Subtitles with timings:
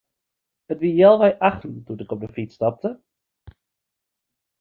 [0.73, 2.89] It wie healwei achten doe't ik op 'e fyts stapte.